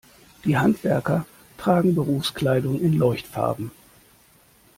Die 0.45 0.57
Handwerker 0.57 1.27
tragen 1.59 1.93
Berufskleidung 1.93 2.81
in 2.81 2.93
Leuchtfarben. 2.93 3.69